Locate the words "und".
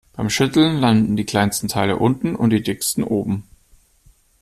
2.35-2.49